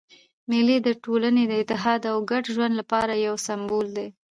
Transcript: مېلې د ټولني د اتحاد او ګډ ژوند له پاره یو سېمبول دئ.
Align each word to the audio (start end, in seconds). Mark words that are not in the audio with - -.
مېلې 0.49 0.77
د 0.81 0.89
ټولني 1.03 1.43
د 1.47 1.53
اتحاد 1.63 2.01
او 2.11 2.17
ګډ 2.31 2.43
ژوند 2.55 2.73
له 2.79 2.83
پاره 2.91 3.15
یو 3.27 3.35
سېمبول 3.45 3.87
دئ. 3.97 4.07